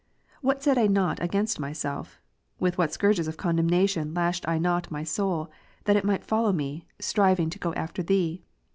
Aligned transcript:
What 0.41 0.63
said 0.63 0.79
I 0.79 0.87
not 0.87 1.21
against 1.21 1.59
myself? 1.59 2.19
with 2.59 2.75
what 2.75 2.91
scourges 2.91 3.27
of 3.27 3.37
condemnation 3.37 4.15
lashed 4.15 4.47
I 4.47 4.57
not 4.57 4.89
my 4.89 5.03
soul, 5.03 5.51
that 5.83 5.95
it 5.95 6.03
might 6.03 6.25
follow 6.25 6.51
me, 6.51 6.87
striving 6.97 7.51
to 7.51 7.59
go 7.59 7.71
after 7.75 8.01
Thee 8.01 8.41